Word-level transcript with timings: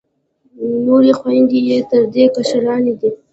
نورې 0.85 1.11
خویندې 1.19 1.59
یې 1.67 1.77
تر 1.89 2.01
دې 2.13 2.23
کشرانې 2.35 2.93
دي. 2.99 3.09